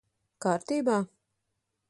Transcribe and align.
Kārtībā? 0.45 0.97